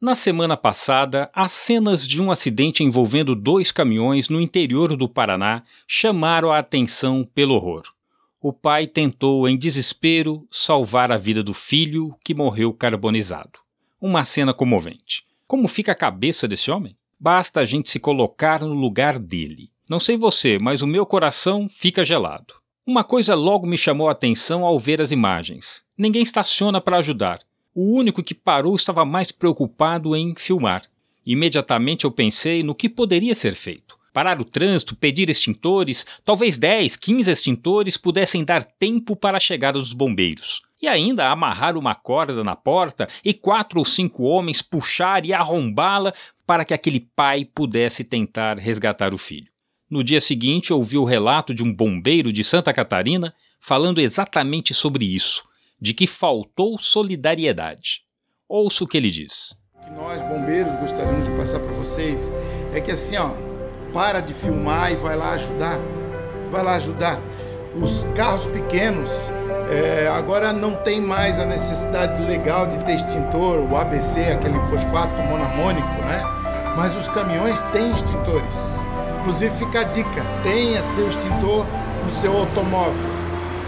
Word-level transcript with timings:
Na 0.00 0.14
semana 0.14 0.56
passada, 0.56 1.28
as 1.34 1.52
cenas 1.52 2.08
de 2.08 2.22
um 2.22 2.30
acidente 2.30 2.82
envolvendo 2.82 3.36
dois 3.36 3.70
caminhões 3.70 4.30
no 4.30 4.40
interior 4.40 4.96
do 4.96 5.06
Paraná 5.06 5.62
chamaram 5.86 6.50
a 6.50 6.56
atenção 6.56 7.22
pelo 7.34 7.54
horror. 7.54 7.82
O 8.40 8.50
pai 8.50 8.86
tentou, 8.86 9.46
em 9.46 9.58
desespero, 9.58 10.48
salvar 10.50 11.12
a 11.12 11.18
vida 11.18 11.42
do 11.42 11.52
filho, 11.52 12.16
que 12.24 12.32
morreu 12.32 12.72
carbonizado. 12.72 13.58
Uma 14.00 14.24
cena 14.24 14.54
comovente. 14.54 15.22
Como 15.46 15.68
fica 15.68 15.92
a 15.92 15.94
cabeça 15.94 16.48
desse 16.48 16.70
homem? 16.70 16.96
Basta 17.20 17.60
a 17.60 17.66
gente 17.66 17.90
se 17.90 18.00
colocar 18.00 18.62
no 18.62 18.72
lugar 18.72 19.18
dele. 19.18 19.70
Não 19.86 20.00
sei 20.00 20.16
você, 20.16 20.56
mas 20.58 20.80
o 20.80 20.86
meu 20.86 21.04
coração 21.04 21.68
fica 21.68 22.06
gelado. 22.06 22.54
Uma 22.86 23.04
coisa 23.04 23.34
logo 23.34 23.66
me 23.66 23.76
chamou 23.76 24.08
a 24.08 24.12
atenção 24.12 24.64
ao 24.64 24.78
ver 24.78 25.02
as 25.02 25.12
imagens. 25.12 25.82
Ninguém 25.98 26.22
estaciona 26.22 26.80
para 26.80 26.96
ajudar. 26.96 27.40
O 27.72 27.96
único 27.96 28.22
que 28.22 28.34
parou 28.34 28.74
estava 28.74 29.04
mais 29.04 29.30
preocupado 29.30 30.16
em 30.16 30.34
filmar. 30.36 30.82
Imediatamente 31.24 32.04
eu 32.04 32.10
pensei 32.10 32.64
no 32.64 32.74
que 32.74 32.88
poderia 32.88 33.34
ser 33.34 33.54
feito. 33.54 33.96
Parar 34.12 34.40
o 34.40 34.44
trânsito, 34.44 34.96
pedir 34.96 35.30
extintores, 35.30 36.04
talvez 36.24 36.58
10, 36.58 36.96
15 36.96 37.30
extintores 37.30 37.96
pudessem 37.96 38.42
dar 38.42 38.64
tempo 38.64 39.14
para 39.14 39.36
a 39.36 39.40
chegada 39.40 39.78
dos 39.78 39.92
bombeiros. 39.92 40.62
E 40.82 40.88
ainda 40.88 41.30
amarrar 41.30 41.78
uma 41.78 41.94
corda 41.94 42.42
na 42.42 42.56
porta 42.56 43.08
e 43.24 43.32
quatro 43.32 43.78
ou 43.78 43.84
cinco 43.84 44.24
homens 44.24 44.62
puxar 44.62 45.24
e 45.24 45.32
arrombá-la 45.32 46.12
para 46.44 46.64
que 46.64 46.74
aquele 46.74 47.08
pai 47.14 47.44
pudesse 47.44 48.02
tentar 48.02 48.58
resgatar 48.58 49.14
o 49.14 49.18
filho. 49.18 49.46
No 49.88 50.02
dia 50.02 50.20
seguinte, 50.20 50.72
ouvi 50.72 50.98
o 50.98 51.04
relato 51.04 51.54
de 51.54 51.62
um 51.62 51.72
bombeiro 51.72 52.32
de 52.32 52.42
Santa 52.42 52.72
Catarina 52.72 53.32
falando 53.60 54.00
exatamente 54.00 54.74
sobre 54.74 55.04
isso 55.04 55.48
de 55.80 55.94
que 55.94 56.06
faltou 56.06 56.78
solidariedade. 56.78 58.02
Ouça 58.48 58.84
o 58.84 58.86
que 58.86 58.96
ele 58.96 59.10
diz. 59.10 59.54
O 59.74 59.84
que 59.84 59.90
nós, 59.92 60.20
bombeiros, 60.22 60.74
gostaríamos 60.80 61.24
de 61.24 61.30
passar 61.36 61.60
para 61.60 61.72
vocês 61.72 62.32
é 62.74 62.80
que 62.80 62.90
assim, 62.90 63.16
ó, 63.16 63.30
para 63.92 64.20
de 64.20 64.34
filmar 64.34 64.92
e 64.92 64.96
vai 64.96 65.16
lá 65.16 65.32
ajudar. 65.32 65.78
Vai 66.50 66.62
lá 66.62 66.74
ajudar. 66.74 67.18
Os 67.80 68.04
carros 68.16 68.46
pequenos 68.48 69.08
é, 69.70 70.08
agora 70.08 70.52
não 70.52 70.74
tem 70.74 71.00
mais 71.00 71.38
a 71.38 71.46
necessidade 71.46 72.20
legal 72.22 72.66
de 72.66 72.76
ter 72.84 72.94
extintor, 72.94 73.60
o 73.60 73.76
ABC, 73.76 74.20
aquele 74.32 74.58
fosfato 74.68 75.14
monamônico, 75.22 75.88
né? 76.02 76.22
Mas 76.76 76.96
os 76.96 77.08
caminhões 77.08 77.60
têm 77.72 77.92
extintores. 77.92 78.80
Inclusive 79.20 79.56
fica 79.58 79.80
a 79.80 79.84
dica, 79.84 80.24
tenha 80.42 80.82
seu 80.82 81.08
extintor 81.08 81.64
no 82.04 82.10
seu 82.10 82.36
automóvel. 82.36 83.20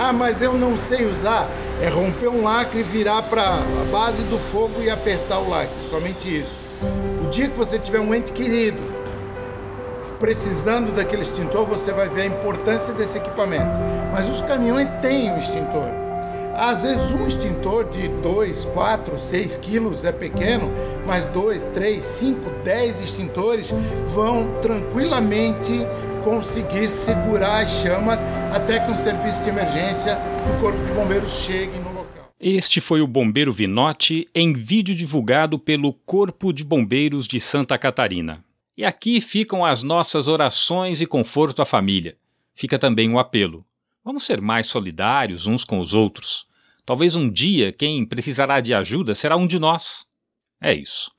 Ah, 0.00 0.12
mas 0.12 0.42
eu 0.42 0.54
não 0.54 0.76
sei 0.76 1.06
usar. 1.06 1.48
É 1.82 1.88
romper 1.88 2.28
um 2.28 2.42
lacre, 2.42 2.82
virar 2.82 3.22
para 3.22 3.42
a 3.42 3.90
base 3.90 4.22
do 4.24 4.38
fogo 4.38 4.80
e 4.82 4.88
apertar 4.88 5.40
o 5.40 5.48
lacre. 5.48 5.82
Somente 5.82 6.28
isso. 6.28 6.70
O 7.24 7.28
dia 7.28 7.48
que 7.48 7.56
você 7.56 7.78
tiver 7.78 8.00
um 8.00 8.14
ente 8.14 8.32
querido 8.32 8.94
precisando 10.18 10.94
daquele 10.94 11.20
extintor, 11.20 11.66
você 11.66 11.92
vai 11.92 12.08
ver 12.08 12.22
a 12.22 12.26
importância 12.26 12.94
desse 12.94 13.18
equipamento. 13.18 13.68
Mas 14.10 14.28
os 14.30 14.40
caminhões 14.40 14.88
têm 15.02 15.30
o 15.34 15.36
extintor. 15.36 15.90
Às 16.56 16.82
vezes 16.82 17.10
um 17.10 17.26
extintor 17.26 17.84
de 17.90 18.06
2, 18.08 18.64
4, 18.66 19.18
6 19.18 19.56
quilos 19.58 20.04
é 20.04 20.12
pequeno, 20.12 20.70
mas 21.04 21.24
2, 21.26 21.64
3, 21.74 22.02
5, 22.02 22.50
10 22.64 23.00
extintores 23.02 23.74
vão 24.14 24.48
tranquilamente 24.62 25.86
conseguir 26.24 26.88
segurar 26.88 27.62
as 27.62 27.82
chamas 27.82 28.20
até 28.54 28.80
que 28.80 28.90
um 28.90 28.96
serviço 28.96 29.44
de 29.44 29.50
emergência 29.50 30.16
do 30.16 30.60
Corpo 30.60 30.82
de 30.84 30.92
Bombeiros 30.92 31.44
chegue 31.44 31.78
no 31.78 31.92
local. 31.92 32.32
Este 32.40 32.80
foi 32.80 33.00
o 33.00 33.06
bombeiro 33.06 33.52
Vinotti 33.52 34.26
em 34.34 34.52
vídeo 34.52 34.94
divulgado 34.94 35.58
pelo 35.58 35.92
Corpo 35.92 36.52
de 36.52 36.64
Bombeiros 36.64 37.28
de 37.28 37.38
Santa 37.38 37.78
Catarina. 37.78 38.42
E 38.76 38.84
aqui 38.84 39.20
ficam 39.20 39.64
as 39.64 39.82
nossas 39.82 40.26
orações 40.26 41.00
e 41.00 41.06
conforto 41.06 41.62
à 41.62 41.64
família. 41.64 42.16
Fica 42.54 42.78
também 42.78 43.10
o 43.12 43.18
apelo. 43.18 43.64
Vamos 44.02 44.24
ser 44.24 44.40
mais 44.40 44.66
solidários 44.66 45.46
uns 45.46 45.64
com 45.64 45.78
os 45.78 45.94
outros. 45.94 46.46
Talvez 46.84 47.14
um 47.14 47.30
dia 47.30 47.72
quem 47.72 48.04
precisará 48.04 48.60
de 48.60 48.74
ajuda 48.74 49.14
será 49.14 49.36
um 49.36 49.46
de 49.46 49.58
nós. 49.58 50.06
É 50.60 50.74
isso. 50.74 51.13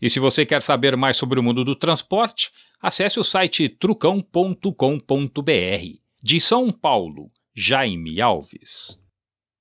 E 0.00 0.08
se 0.08 0.20
você 0.20 0.46
quer 0.46 0.62
saber 0.62 0.96
mais 0.96 1.16
sobre 1.16 1.40
o 1.40 1.42
mundo 1.42 1.64
do 1.64 1.74
transporte, 1.74 2.50
acesse 2.80 3.18
o 3.18 3.24
site 3.24 3.68
trucão.com.br. 3.68 4.72
De 6.22 6.40
São 6.40 6.70
Paulo, 6.70 7.30
Jaime 7.54 8.20
Alves. 8.20 8.98